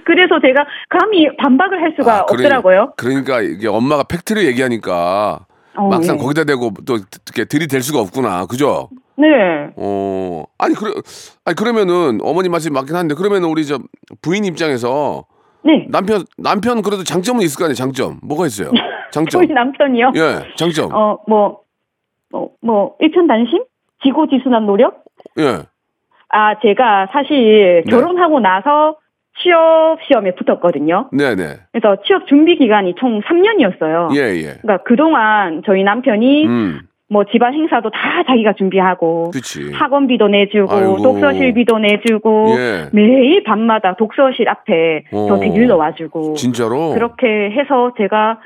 [0.05, 2.93] 그래서 제가 감히 반박을 할 수가 아, 그래- 없더라고요.
[2.97, 6.21] 그러니까 이게 엄마가 팩트를 얘기하니까 어, 막상 네.
[6.23, 8.45] 거기다 대고 또 이렇게 들이댈 수가 없구나.
[8.45, 8.89] 그죠?
[9.17, 9.27] 네.
[9.75, 10.43] 어.
[10.57, 10.93] 아니 그래
[11.45, 13.79] 아니 그러면은 어머니 말씀이 맞긴 한데 그러면은 우리 저
[14.21, 15.25] 부인 입장에서
[15.63, 15.87] 네.
[15.89, 17.75] 남편 남편 그래도 장점은 있을 거 아니에요.
[17.75, 18.19] 장점.
[18.23, 18.71] 뭐가 있어요?
[19.11, 19.41] 장점.
[19.41, 20.11] 저희 남편이요.
[20.15, 20.43] 예.
[20.57, 20.93] 장점.
[20.93, 21.61] 어, 뭐,
[22.31, 23.63] 뭐, 뭐, 일편단심?
[24.03, 25.03] 지고지순한 노력?
[25.39, 25.63] 예.
[26.29, 27.89] 아, 제가 사실 네.
[27.89, 28.97] 결혼하고 나서
[29.41, 31.09] 취업 시험에 붙었거든요.
[31.11, 31.43] 네, 네.
[31.71, 34.15] 그래서 취업 준비 기간이 총 3년이었어요.
[34.15, 34.53] 예, 예.
[34.61, 36.79] 그러니까 그동안 저희 남편이 음.
[37.09, 39.71] 뭐 집안 행사도 다 자기가 준비하고 그치.
[39.73, 41.01] 학원비도 내주고 아이고.
[41.03, 42.85] 독서실비도 내주고 예.
[42.93, 45.25] 매일 밤마다 독서실 앞에 어.
[45.29, 46.93] 저 데리러 와주고 진짜로?
[46.93, 48.39] 그렇게 해서 제가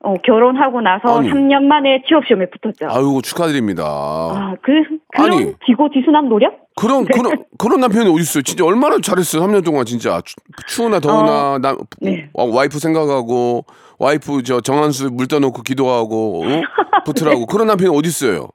[0.00, 1.28] 어, 결혼하고 나서 아니.
[1.30, 2.86] 3년 만에 취업 시험에 붙었죠.
[2.88, 3.82] 아이고 축하드립니다.
[3.84, 4.72] 아, 그
[5.12, 5.52] 그런 아니.
[5.66, 6.65] 지고지순한 노력?
[6.76, 7.16] 그런 네.
[7.16, 8.42] 그런 그런 남편이 어디 있어요?
[8.42, 9.42] 진짜 얼마나 잘했어요.
[9.42, 10.36] 3년 동안 진짜 추,
[10.66, 12.28] 추우나 더우나 나 네.
[12.34, 13.64] 어, 와이프 생각하고
[13.98, 16.62] 와이프 저 정한수 물 떠놓고 기도하고 어?
[17.06, 18.50] 붙으라고 그런 남편이 어디 있어요?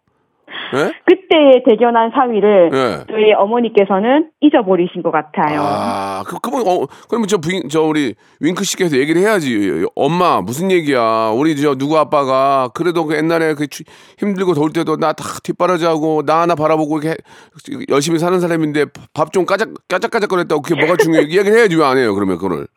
[0.73, 0.91] 예?
[1.05, 3.05] 그때의 대견한 사위를 예.
[3.11, 5.59] 저희 어머니께서는 잊어버리신 것 같아요.
[5.61, 9.85] 아, 그, 그러면, 어, 그러면 저 부인, 저 우리 윙크 씨께서 얘기를 해야지.
[9.95, 11.31] 엄마, 무슨 얘기야.
[11.35, 13.83] 우리 저 누구 아빠가 그래도 그 옛날에 그 추-
[14.17, 19.31] 힘들고 더울 때도 나 다 뒷바라지하고 나 하나 바라보고 이렇게 해- 열심히 사는 사람인데 밥
[19.33, 21.23] 좀 까작, 까작까작 거렸다고 그게 뭐가 중요해.
[21.29, 22.67] 이야기를 해야지 왜 안 해요, 그러면 그걸.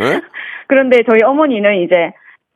[0.00, 0.20] 예?
[0.68, 2.12] 그런데 저희 어머니는 이제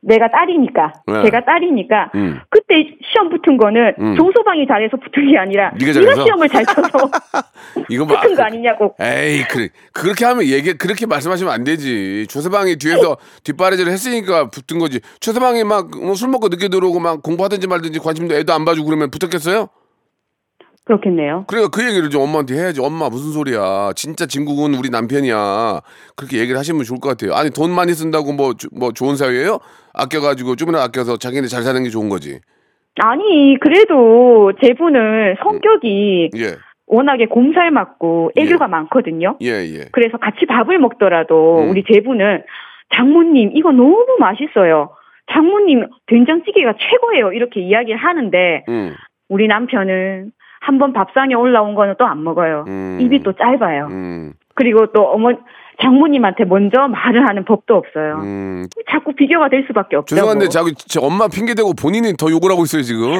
[0.07, 1.23] 내가 딸이니까 네.
[1.23, 2.39] 제가 딸이니까 음.
[2.49, 2.75] 그때
[3.11, 4.15] 시험 붙은 거는 음.
[4.15, 6.23] 조소방이 잘해서 붙은 게 아니라 잘해서?
[6.23, 7.09] 시험을 잘 쳐서
[7.89, 8.21] 이거 봐.
[8.21, 8.95] 붙은 거 아니냐고.
[9.01, 9.69] 에이, 그래.
[9.93, 12.27] 그렇게 하면 얘기, 그렇게 말씀하시면 안 되지.
[12.29, 14.99] 조세방이 뒤에서 뒷바라지를 했으니까 붙은 거지.
[15.19, 19.67] 조세방이 막 술 먹고 늦게 들어오고 막 공부하든지 말든지 관심도 애도 안 봐주고 그러면 붙었겠어요?
[20.85, 21.45] 그렇겠네요.
[21.47, 22.79] 그러니까 그 얘기를 좀 엄마한테 해야지.
[22.81, 23.91] 엄마 무슨 소리야.
[23.95, 25.81] 진짜 진국은 우리 남편이야.
[26.15, 27.33] 그렇게 얘기를 하시면 좋을 것 같아요.
[27.35, 29.59] 아니 돈 많이 쓴다고 뭐, 주- 뭐 좋은 사회예요?
[29.93, 32.39] 아껴가지고 좀이나 아껴서 자기네 잘 사는 게 좋은 거지.
[33.01, 36.55] 아니 그래도 제부는 성격이 예,
[36.87, 39.37] 워낙에 곰살 맞고 애교가 많거든요.
[39.41, 39.85] 예, 예.
[39.91, 41.69] 그래서 같이 밥을 먹더라도 음.
[41.71, 42.43] 우리 제부는
[42.95, 44.91] 장모님 이거 너무 맛있어요.
[45.33, 47.33] 장모님 된장찌개가 최고예요.
[47.33, 48.93] 이렇게 이야기를 하는데 음,
[49.27, 50.31] 우리 남편은
[50.65, 52.65] 한 번 밥상에 올라온 거는 또 안 먹어요.
[52.67, 52.97] 음.
[53.01, 53.87] 입이 또 짧아요.
[53.91, 55.29] 음, 그리고 또 어머
[55.81, 58.19] 장모님한테 먼저 말을 하는 법도 없어요.
[58.23, 58.65] 음.
[58.89, 60.15] 자꾸 비교가 될 수밖에 없죠.
[60.15, 60.49] 죄송한데 뭐.
[60.49, 63.19] 자기 제 엄마 핑계 대고 본인이 더 욕을 하고 있어요 지금.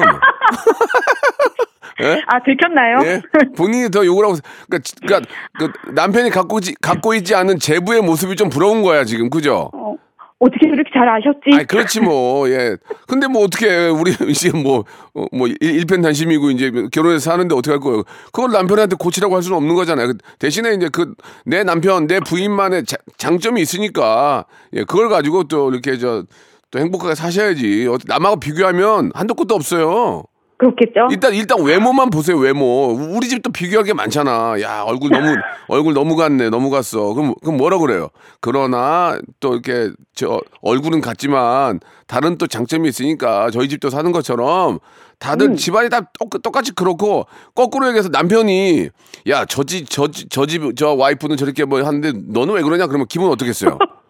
[2.02, 2.22] 예?
[2.26, 2.98] 아 들켰나요?
[3.04, 3.22] 예?
[3.56, 4.34] 본인이 더 욕을 하고.
[4.68, 9.04] 그러니까, 지- 그러니까 그 남편이 갖고 있지, 갖고 있지 않은 제부의 모습이 좀 부러운 거야
[9.04, 9.70] 지금 그죠?
[9.72, 9.94] 어,
[10.38, 11.40] 어떻게 그렇게 잘 아셨지?
[11.54, 12.76] 아니 그렇지 뭐 예.
[13.06, 14.84] 근데 뭐 어떻게 우리 이제 뭐뭐
[15.32, 18.02] 뭐 일- 일편단심이고 이제 결혼해서 사는데 어떻게 할 거예요?
[18.32, 20.08] 그걸 남편한테 고치라고 할 수는 없는 거잖아요.
[20.08, 21.14] 그 대신에 이제 그
[21.46, 24.44] 내 남편 내 부인만의 자- 장점이 있으니까
[24.74, 26.24] 예 그걸 가지고 또 이렇게 저
[26.72, 27.86] 또 행복하게 사셔야지.
[27.88, 30.24] 어떻게 남하고 비교하면 한도 끝도 없어요.
[30.58, 31.08] 그렇겠죠?
[31.10, 32.88] 일단 일단 외모만 보세요 외모.
[32.92, 34.60] 우리 집도 비교할 게 많잖아.
[34.62, 35.26] 야 얼굴 너무
[35.68, 37.12] 얼굴 너무 같네 너무 갔어.
[37.12, 38.08] 그럼 그럼 뭐라 그래요?
[38.40, 44.78] 그러나 또 이렇게 저 얼굴은 같지만 다른 또 장점이 있으니까 저희 집도 사는 것처럼
[45.18, 48.88] 다들 집안이 다 똑, 똑같이 그렇고 거꾸로 얘기해서 남편이
[49.28, 53.78] 야저집저저집 저 와이프는 저렇게 뭐 하는데 너는 왜 그러냐 그러면 기분 어떻겠어요?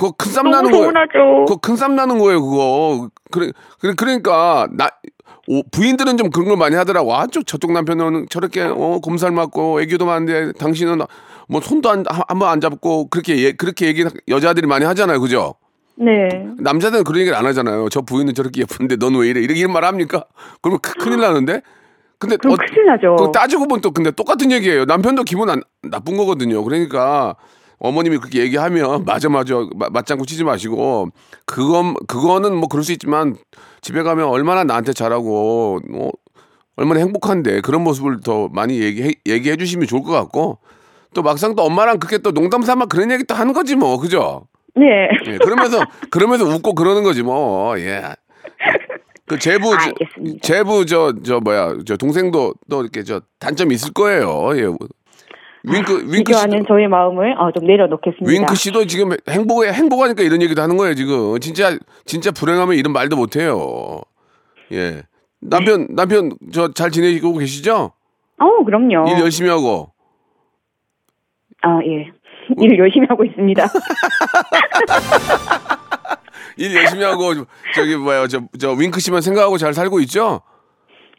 [0.00, 1.44] 그거 큰쌈 너무 나는 거예요.
[1.44, 3.08] 그거 큰쌈 나는 거예요, 그거.
[3.30, 4.88] 그래, 그래, 그러니까, 나,
[5.52, 7.12] 오, 부인들은 좀 그런 걸 많이 하더라고.
[7.12, 11.00] 아, 저, 저쪽 남편은 저렇게, 어, 곰살 맞고, 애교도 많은데, 당신은
[11.48, 15.20] 뭐 손도 한, 한번 안 잡고, 그렇게, 예, 그렇게 얘기, 여자들이 많이 하잖아요.
[15.20, 15.56] 그죠?
[15.96, 16.28] 네.
[16.58, 17.88] 남자들은 그런 얘기를 안 하잖아요.
[17.88, 19.40] 저 부인은 저렇게 예쁜데, 넌 왜 이래?
[19.40, 20.24] 이렇게 말 합니까?
[20.62, 21.62] 그러면 크- 큰일 나는데?
[22.20, 23.32] 근데, 그럼 큰일 나죠.
[23.32, 24.84] 따지고 보면 또, 근데 똑같은 얘기예요.
[24.84, 26.62] 남편도 기분 안, 나쁜 거거든요.
[26.62, 27.34] 그러니까,
[27.80, 31.08] 어머님이 그렇게 얘기하면 맞아 맞아 마- 맞장구 치지 마시고
[31.46, 33.36] 그건 그거는 뭐 그럴 수 있지만
[33.82, 36.12] 집에 가면 얼마나 나한테 잘하고 뭐
[36.76, 40.58] 얼마나 행복한데 그런 모습을 더 많이 얘기해 얘기해 주시면 좋을 것 같고
[41.14, 44.46] 또 막상 또 엄마랑 그렇게 또 농담 삼아 그런 얘기 또 하는 거지 뭐 그죠?
[44.76, 45.08] 네.
[45.26, 48.02] 예, 그러면서 그러면서 웃고 그러는 거지 뭐 예.
[49.26, 50.38] 그 제부 저- 알겠습니다.
[50.42, 54.50] 제부 저 저 뭐야 저 동생도 또 이렇게 저 단점이 있을 거예요.
[54.56, 54.66] 예.
[55.64, 58.30] 윙크 윙크 씨 비교하는 저의 마음을 어, 좀 내려놓겠습니다.
[58.30, 63.16] 윙크 씨도 지금 행복해 행복하니까 이런 얘기도 하는 거예요 지금 진짜 진짜 불행하면 이런 말도
[63.16, 64.00] 못 해요
[64.72, 65.02] 예
[65.40, 67.92] 남편 남편 저 잘 지내시고 계시죠
[68.38, 69.10] 어, 그럼요.
[69.10, 69.92] 일 열심히 하고
[71.62, 72.10] 아, 예.
[72.58, 73.64] 일 열심히 하고 있습니다.
[76.56, 77.32] 일 열심히 하고
[77.74, 80.40] 저기 뭐야 저, 저 윙크 씨만 생각하고 잘 살고 있죠?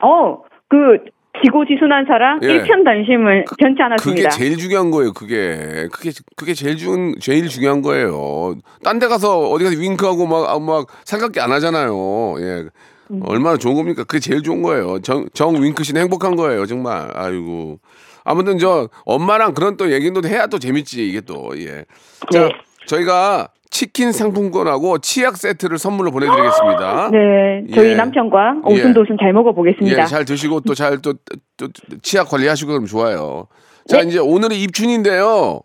[0.01, 0.97] 어, 그
[1.43, 2.47] 지고지순한 사랑 예.
[2.53, 4.29] 일편단심을 변치 않았습니다.
[4.29, 5.13] 그게 제일 중요한 거예요.
[5.13, 8.55] 그게 그게 그게 제일 중 제일 중요한 거예요.
[8.83, 12.35] 딴 데 가서 어디 가서 윙크하고 막막 살갑게 안 하잖아요.
[12.39, 12.65] 예.
[13.11, 13.21] 음.
[13.25, 14.03] 얼마나 좋은 겁니까?
[14.03, 14.99] 그게 제일 좋은 거예요.
[15.01, 16.65] 정, 정 윙크 씨는 행복한 거예요.
[16.65, 17.09] 정말.
[17.13, 17.79] 아이고.
[18.23, 21.85] 아무튼 저 엄마랑 그런 또 얘기도 해야 또 재밌지 이게 또 예.
[22.31, 22.51] 자, 네.
[22.85, 27.09] 저희가 치킨 상품권하고 치약 세트를 선물로 보내드리겠습니다.
[27.11, 27.95] 네, 저희 예.
[27.95, 28.73] 남편과 예.
[28.73, 30.01] 오순도순 잘 먹어보겠습니다.
[30.01, 31.67] 예, 잘 드시고 또 잘또또
[32.03, 33.47] 치약 관리하시고 그럼 좋아요.
[33.87, 34.07] 자, 네.
[34.07, 35.61] 이제 오늘이 입춘인데요.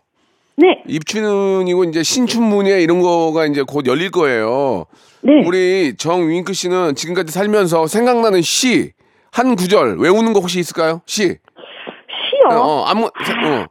[0.55, 4.85] 네, 입춘이고 이제 신춘문예 이런 거가 이제 곧 열릴 거예요.
[5.21, 5.43] 네.
[5.45, 8.97] 우리 정윙크 씨는 지금까지 살면서 생각나는 시
[9.37, 11.01] 한 구절 외우는 거 혹시 있을까요?
[11.05, 11.23] 시.
[11.27, 12.57] 시요.
[12.57, 13.65] 어, 아무 어.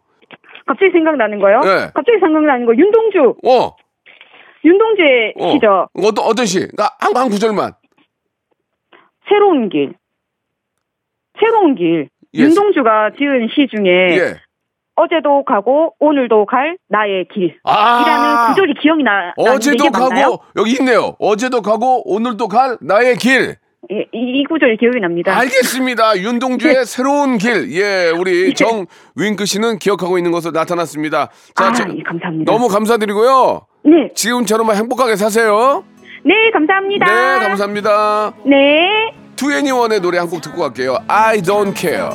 [0.66, 1.61] 갑자기 생각나는 거요?
[1.61, 1.90] 네.
[1.92, 3.75] 갑자기 생각나는 거 윤동주, 어.
[4.64, 5.52] 윤동주의 어.
[5.52, 5.88] 시죠.
[5.94, 6.58] 어떤 어떤 시?
[6.60, 7.72] 그러니까 한, 한 구절만.
[9.28, 9.94] 새로운 길.
[11.40, 12.08] 새로운 길.
[12.34, 12.40] 예.
[12.42, 14.34] 윤동주가 지은 시 중에 예.
[14.94, 17.58] 어제도 가고 오늘도 갈 나의 길.
[17.64, 18.02] 아.
[18.02, 19.34] 이라는 구절이 기억이 나.
[19.36, 20.30] 어제도 이게 맞나요?
[20.30, 21.16] 가고 여기 있네요.
[21.18, 23.56] 어제도 가고 오늘도 갈 나의 길.
[23.92, 25.36] 예, 이, 이 구절이 기억이 납니다.
[25.38, 26.18] 알겠습니다.
[26.18, 27.70] 윤동주의 새로운 길.
[27.72, 28.54] 예, 우리 네.
[28.54, 31.30] 정윙크 씨는 기억하고 있는 것으로 나타났습니다.
[31.54, 32.50] 자, 아, 저- 예, 감사합니다.
[32.50, 33.66] 너무 감사드리고요.
[33.87, 35.85] 네, 지금처럼 행복하게 사세요.
[36.25, 37.07] 네, 감사합니다.
[37.07, 38.33] 네, 감사합니다.
[38.44, 39.14] 네.
[39.37, 40.96] 투애니원의 노래 한 곡 듣고 갈게요.
[41.07, 42.11] I don't care.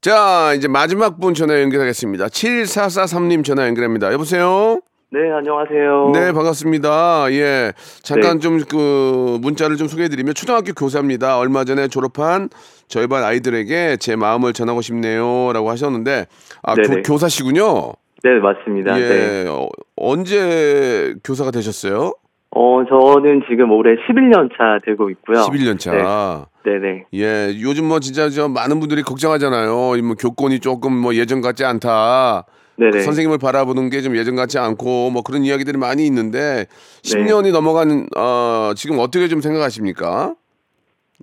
[0.00, 2.26] 자, 이제 마지막 분 전화 연결하겠습니다.
[2.26, 4.12] 7443님 전화 연결합니다.
[4.12, 4.80] 여보세요?
[5.10, 6.10] 네, 안녕하세요.
[6.14, 7.26] 네, 반갑습니다.
[7.32, 7.72] 예.
[8.02, 11.38] 잠깐 좀그 문자를 좀 소개해 드리면 초등학교 교사입니다.
[11.38, 12.50] 얼마 전에 졸업한
[12.88, 16.26] 저희 반 아이들에게 제 마음을 전하고 싶네요라고 하셨는데
[16.62, 16.74] 아.
[17.04, 17.92] 교, 사시군요
[18.24, 19.00] 네, 맞습니다.
[19.00, 19.08] 예.
[19.08, 19.46] 네.
[19.48, 22.12] 어, 언제 교사가 되셨어요?
[22.50, 25.38] 어, 저는 지금 올해 11년 차 되고 있고요.
[25.42, 26.46] 11년 차.
[26.64, 27.04] 네, 네.
[27.14, 29.96] 예, 요즘 뭐 진짜 저 많은 분들이 걱정하잖아요.
[29.96, 32.44] 이 뭐 교권이 조금 뭐 예전 같지 않다.
[32.76, 33.00] 네, 네.
[33.02, 37.02] 선생님을 바라보는 게 좀 예전 같지 않고 뭐 그런 이야기들이 많이 있는데 네.
[37.02, 40.34] 10년이 넘어간 어 지금 어떻게 좀 생각하십니까?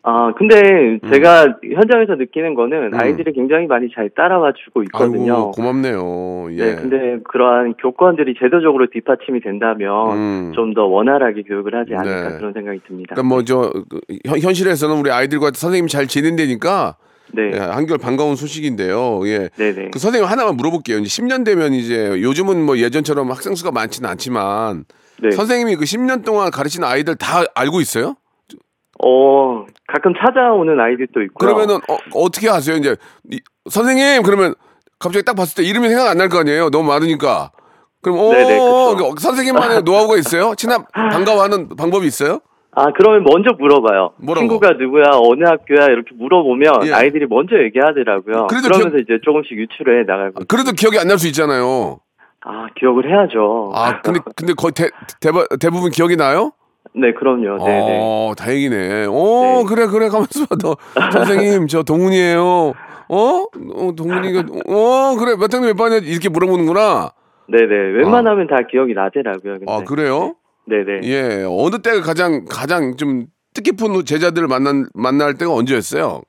[0.04, 3.00] 아, 근데 제가 현장에서 느끼는 거는 음.
[3.00, 5.34] 아이들이 굉장히 많이 잘 따라와 주고 있거든요.
[5.34, 6.48] 아이고 고맙네요.
[6.52, 6.66] 예.
[6.66, 10.52] 네, 근데 그러한 교권들이 제도적으로 뒷받침이 된다면 음.
[10.54, 12.38] 좀더 원활하게 교육을 하지 않을까 네.
[12.38, 13.16] 그런 생각이 듭니다.
[13.16, 13.72] 그러니까 뭐 저
[14.40, 16.98] 현실에서는 우리 아이들과 선생님이 잘 지낸다니까
[17.34, 19.28] 네, 예, 한결 반가운 소식인데요.
[19.28, 19.50] 예.
[19.58, 19.90] 네, 네.
[19.92, 21.00] 그 선생님 하나만 물어볼게요.
[21.00, 24.86] 이제 10년 되면 이제 요즘은 뭐 예전처럼 학생 수가 많지는 않지만
[25.22, 25.32] 네.
[25.32, 28.16] 선생님이 그 10년 동안 가르친 아이들 다 알고 있어요?
[29.04, 31.38] 어, 가끔 찾아오는 아이들도 있고요.
[31.56, 31.76] 그러면은
[32.14, 32.76] 어, 떻게 하세요?
[32.78, 32.96] 이제
[33.32, 34.54] 이- 선생님 그러면
[35.00, 36.70] 갑자기 딱 봤을 때 이름이 생각 안 날 거 아니에요?
[36.70, 37.52] 너무 많으니까.
[38.02, 38.60] 그럼 어 네네,
[39.20, 40.54] 선생님만의 노하우가 있어요?
[40.56, 42.40] 친합 반가워하는 방법이 있어요?
[42.78, 44.14] 아, 그러면 먼저 물어봐요.
[44.18, 44.42] 뭐라고?
[44.48, 46.92] 친구가 누구야, 어느 학교야, 이렇게 물어보면 예.
[46.94, 48.48] 아이들이 먼저 얘기하더라고요.
[48.48, 50.44] 그래도 그러면서 이제 조금씩 유출해 나가고.
[50.48, 52.00] 그래도 기억이 안 날 수 있잖아요.
[52.42, 53.72] 아, 기억을 해야죠.
[53.74, 54.90] 아 근데 근데 거의 대,
[55.22, 56.52] 대부, 대부분 기억이 나요?
[56.98, 57.58] 네, 그럼요.
[57.64, 58.00] 네네.
[58.02, 59.06] 어 다행이네.
[59.10, 59.64] 어 네.
[59.68, 60.56] 그래 그래 가만있어 봐.
[60.62, 60.78] 너
[61.12, 62.74] 선생님 저 동훈이에요.
[63.08, 63.16] 어?
[63.76, 67.12] 어 동훈이가 어 그래 몇 학년 몇 반이야 이렇게 물어보는구나.
[67.48, 67.98] 네네.
[67.98, 69.60] 웬만하면 다 기억이 나더라고요.
[69.60, 69.66] 근데.
[69.72, 70.36] 아 그래요?
[70.68, 71.02] 네네.
[71.04, 76.22] 예, 어느 때가 가장 가장 좀 뜻깊은 제자들을 만난 만날 때가 언제였어요?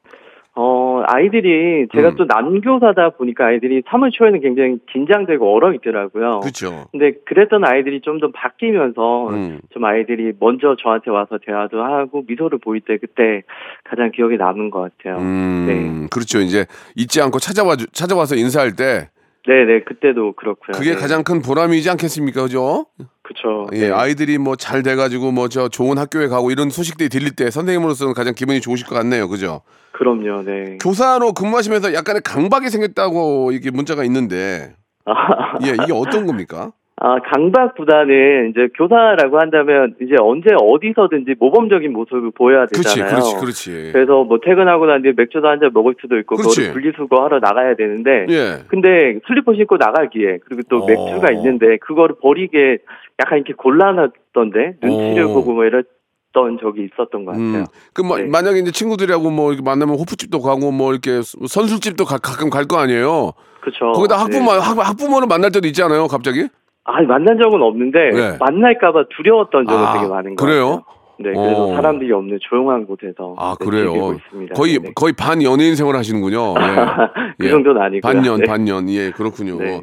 [1.06, 2.14] 어, 아이들이 제가 음.
[2.16, 6.40] 또 남교사다 보니까 아이들이 3월 초에는 굉장히 긴장되고 얼어 있더라고요.
[6.40, 6.86] 그렇죠.
[6.92, 9.60] 근데 그랬던 아이들이 좀 더 바뀌면서 음.
[9.70, 13.42] 좀 아이들이 먼저 저한테 와서 대화도 하고 미소를 보일 때 그때
[13.84, 15.20] 가장 기억에 남은 것 같아요.
[15.20, 16.06] 음, 네.
[16.10, 16.40] 그렇죠.
[16.40, 16.64] 이제
[16.96, 19.10] 잊지 않고 찾아와 주- 찾아와서 인사할 때
[19.46, 19.82] 네네.
[19.82, 20.72] 그때도 그렇고요.
[20.74, 20.96] 그게 네.
[20.96, 22.86] 가장 큰 보람이지 않겠습니까, 그죠?
[23.26, 23.66] 그쵸.
[23.72, 23.90] 예, 네.
[23.90, 28.34] 아이들이 뭐 잘 돼가지고 뭐 저 좋은 학교에 가고 이런 소식들이 들릴 때 선생님으로서는 가장
[28.34, 29.62] 기분이 좋으실 것 같네요, 그죠?
[29.92, 30.42] 그럼요.
[30.42, 30.78] 네.
[30.80, 34.74] 교사로 근무하시면서 약간의 강박이 생겼다고 이게 문자가 있는데,
[35.66, 36.72] 예, 이게 어떤 겁니까?
[36.98, 43.10] 아, 강박보다는 이제 교사라고 한다면 이제 언제 어디서든지 모범적인 모습을 보여야 그렇지, 되잖아요.
[43.16, 43.90] 그렇지, 그렇지.
[43.92, 46.72] 그래서 뭐 퇴근하고 난 뒤에 맥주도 한 잔 먹을 수도 있고 그렇지.
[46.72, 48.64] 분리수거 하러 나가야 되는데 예.
[48.68, 50.86] 근데 슬리퍼 신고 나가기에 그리고 또 어.
[50.86, 52.78] 맥주가 있는데 그거를 버리게
[53.22, 55.28] 약간 이렇게 곤란하던데 눈치를 어.
[55.34, 57.44] 보고 뭐 이랬던 적이 있었던 것 같아요.
[57.60, 58.24] 음, 그 뭐, 네.
[58.24, 62.78] 만약에 이제 친구들하고 뭐 이렇게 만나면 호프집도 가고 뭐 이렇게 선술집도 가, 가끔 갈 거
[62.78, 63.32] 아니에요.
[63.60, 63.92] 그렇죠.
[63.92, 64.58] 거기다 학부모 네.
[64.60, 66.48] 학, 학부모를 만날 때도 있잖아요, 갑자기.
[66.86, 68.36] 아 만난 적은 없는데 네.
[68.38, 70.82] 만날까봐 두려웠던 적은 아, 되게 많은 것 그래요?
[71.18, 71.74] 네, 그래서 어.
[71.74, 74.16] 사람들이 없는 조용한 곳에서 아 네, 그래요.
[74.54, 74.90] 거의 네.
[74.94, 76.54] 거의 반 연예인 생활 하시는군요.
[76.58, 76.62] 예.
[77.38, 77.50] 그 예.
[77.50, 78.00] 정도는 아니고요.
[78.12, 78.44] 반년 네.
[78.46, 79.56] 반년 예 그렇군요.
[79.58, 79.80] 네.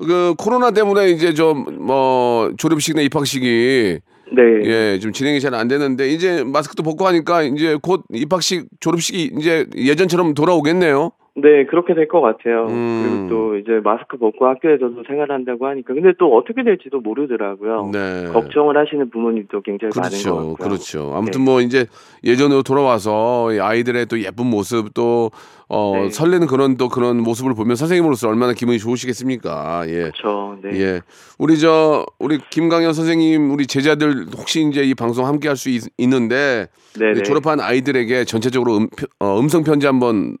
[0.00, 4.00] 그 코로나 때문에 이제 좀 뭐 졸업식이나 입학식이
[4.32, 4.42] 네.
[4.64, 9.66] 예, 좀 진행이 잘 안 되는데 이제 마스크도 벗고 하니까 이제 곧 입학식 졸업식이 이제
[9.76, 11.10] 예전처럼 돌아오겠네요.
[11.36, 12.66] 네, 그렇게 될 것 같아요.
[12.68, 13.02] 음.
[13.02, 15.92] 그리고 또 이제 마스크 벗고 학교에서도 생활한다고 하니까.
[15.92, 17.90] 근데 또 어떻게 될지도 모르더라고요.
[17.92, 18.28] 네.
[18.32, 20.54] 걱정을 하시는 부모님도 굉장히 많은 것 그렇죠, 같고요.
[20.56, 21.12] 그렇죠.
[21.14, 21.44] 아무튼 네.
[21.50, 21.86] 뭐 이제
[22.22, 25.32] 예전으로 돌아와서 이 아이들의 또 예쁜 모습 또
[25.68, 26.10] 어, 네.
[26.10, 29.84] 설레는 그런 또 그런 모습을 보면 선생님으로서 얼마나 기분이 좋으시겠습니까?
[29.88, 29.92] 예.
[30.12, 30.56] 그렇죠.
[30.62, 30.78] 네.
[30.80, 31.00] 예.
[31.40, 35.68] 우리 저 우리 김강현 선생님 우리 제자들 혹시 이제 이 방송 함께 할 수
[35.98, 36.68] 있는데
[36.98, 37.22] 네네.
[37.22, 40.36] 졸업한 아이들에게 전체적으로 음, 어, 음성 편지 한번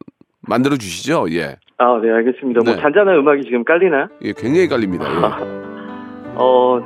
[0.48, 1.26] 만들어 주시죠.
[1.30, 1.56] 예.
[1.78, 2.60] 아, 네, 알겠습니다.
[2.64, 2.72] 네.
[2.72, 4.08] 뭐 잔잔한 음악이 지금 깔리나요?
[4.22, 5.04] 예, 굉장히 깔립니다.
[5.06, 5.54] 예.
[6.36, 6.80] 어,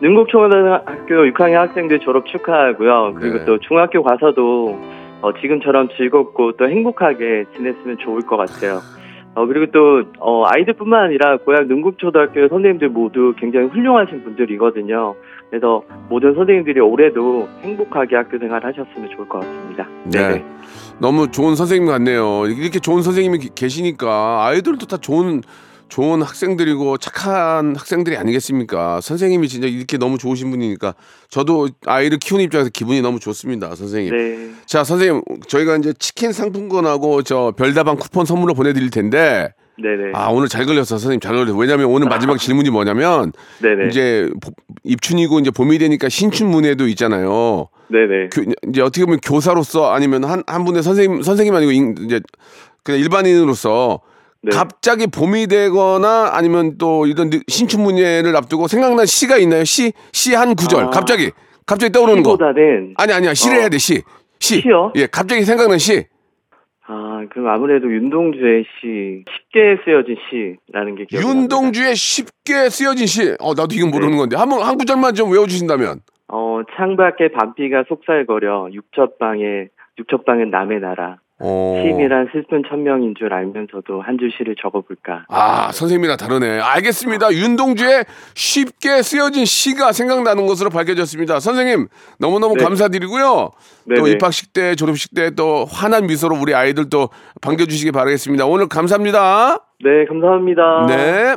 [0.00, 3.14] 능곡초등학교 6학년 학생들 졸업 축하하고요.
[3.16, 3.44] 그리고 네.
[3.44, 4.80] 또 중학교 가서도
[5.20, 8.80] 어, 지금처럼 즐겁고 또 행복하게 지냈으면 좋을 것 같아요.
[9.34, 15.14] 어, 그리고 또, 어, 아이들뿐만 아니라 고향 능곡초등학교 선생님들 모두 굉장히 훌륭하신 분들이거든요.
[15.50, 19.86] 그래서 모든 선생님들이 올해도 행복하게 학교 생활 하셨으면 좋을 것 같습니다.
[20.04, 20.44] 네.
[20.98, 22.46] 너무 좋은 선생님 같네요.
[22.46, 25.42] 이렇게 좋은 선생님이 기- 계시니까 아이들도 다 좋은
[25.88, 29.00] 좋은 학생들이고 착한 학생들이 아니겠습니까?
[29.00, 30.94] 선생님이 진짜 이렇게 너무 좋으신 분이니까
[31.30, 34.14] 저도 아이를 키우는 입장에서 기분이 너무 좋습니다, 선생님.
[34.14, 34.50] 네.
[34.66, 40.12] 자, 선생님, 저희가 이제 치킨 상품권하고 저 별다방 쿠폰 선물로 보내드릴 텐데 네네.
[40.14, 41.56] 아 오늘 잘 걸렸어, 선생님 잘 걸렸어.
[41.56, 43.88] 왜냐하면 오늘 마지막 질문이 뭐냐면 네네.
[43.88, 44.50] 이제 보-
[44.84, 47.68] 입춘이고 이제 봄이 되니까 신춘 문예도 있잖아요.
[47.88, 48.28] 네네.
[48.32, 52.20] 교- 이제 어떻게 보면 교사로서 아니면 한, 한 분의 선생님, 선생님 아니고 인- 이제
[52.82, 54.00] 그냥 일반인으로서
[54.42, 54.50] 네.
[54.54, 59.64] 갑자기 봄이 되거나 아니면 또 이런 느- 신춘 문예를 앞두고 생각난 시가 있나요?
[59.64, 60.84] 시, 시 한 구절.
[60.84, 60.90] 아.
[60.90, 61.30] 갑자기,
[61.66, 62.30] 갑자기 떠오르는 거.
[62.32, 63.34] 시보다는 아니, 아니야.
[63.34, 63.60] 시를 어.
[63.60, 64.02] 해야 돼, 시.
[64.40, 64.60] 시.
[64.60, 64.92] 시요?
[64.96, 66.04] 예, 갑자기 생각난 시.
[66.86, 71.56] 아, 그럼 아무래도 윤동주의 시, 쉽게 쓰여진 시라는 게 기억이 납니다.
[71.56, 73.36] 윤동주의 쉽게 쓰여진 시.
[73.40, 74.18] 어, 나도 이건 모르는 네.
[74.18, 74.36] 건데.
[74.36, 76.00] 한, 번, 한 구절만 좀 외워주신다면.
[76.28, 81.18] 어, 창밖에 밤비가 속살거려 육첩방에 육첩방은 남의 나라.
[81.40, 81.80] 어.
[81.82, 85.24] 시인이란 슬픈 천명인 줄 알면서도 한 줄 시를 적어볼까.
[85.28, 86.58] 아, 선생님이랑 다르네.
[86.60, 87.32] 알겠습니다.
[87.32, 91.38] 윤동주의 쉽게 쓰여진 시가 생각나는 것으로 밝혀졌습니다.
[91.38, 91.86] 선생님,
[92.18, 92.64] 너무너무 네.
[92.64, 93.50] 감사드리고요.
[93.94, 94.10] 또 네네.
[94.10, 97.10] 입학식 때, 졸업식 때 또 환한 미소로 우리 아이들 또
[97.42, 98.44] 반겨주시기 바라겠습니다.
[98.46, 99.58] 오늘 감사합니다.
[99.84, 100.86] 네, 감사합니다.
[100.88, 101.36] 네.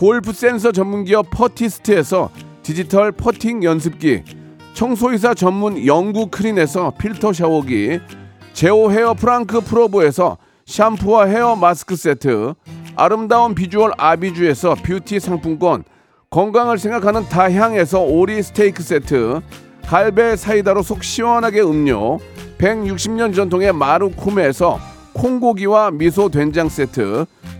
[0.00, 2.30] 골프 센서 전문기업 퍼티스트에서
[2.62, 4.22] 디지털 퍼팅 연습기
[4.72, 8.00] 청소이사 전문 영구 크린에서 필터 샤워기
[8.54, 12.54] 제오 헤어 프랑크 프로보에서 샴푸와 헤어 마스크 세트
[12.96, 15.84] 아름다운 비주얼 아비주에서 뷰티 상품권
[16.30, 19.42] 건강을 생각하는 다향에서 오리 스테이크 세트
[19.84, 22.18] 갈배 사이다로 속 시원하게 음료
[22.56, 24.80] 160년 전통의 마루코메에서
[25.12, 27.26] 콩고기와 미소 된장 세트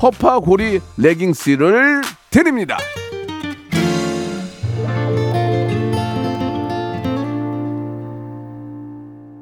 [0.00, 2.78] 허파고리 레깅스를 드립니다.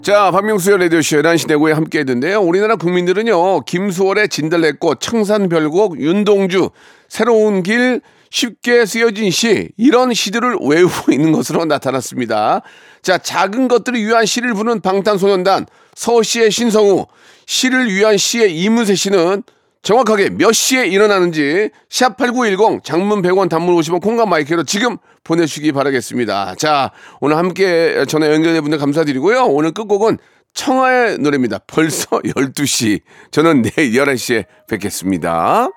[0.02, 2.40] 자, 박명수의 라디오쇼 11시 내고에 함께 했는데요.
[2.40, 6.70] 우리나라 국민들은요, 김수월의 진달래꽃, 청산별곡, 윤동주,
[7.08, 12.62] 새로운 길, 쉽게 쓰여진 시, 이런 시들을 외우고 있는 것으로 나타났습니다.
[13.02, 17.06] 자, 작은 것들을 위한 시를 부는 방탄소년단, 서시의 신성우,
[17.46, 19.42] 시를 위한 시의 이문세 씨는
[19.82, 26.54] 정확하게 몇 시에 일어나는지 샵 8910 장문 100원 단문 50원 콩과 마이크로 지금 보내주시기 바라겠습니다.
[26.56, 29.44] 자, 오늘 함께 전화 연결된 분들 감사드리고요.
[29.46, 30.18] 오늘 끝곡은
[30.52, 31.60] 청하의 노래입니다.
[31.66, 33.00] 벌써 12시.
[33.30, 35.70] 저는 내일 11시에 뵙겠습니다.